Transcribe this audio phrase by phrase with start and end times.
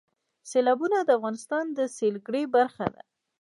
[0.49, 3.01] سیلابونه د افغانستان د سیلګرۍ برخه ده.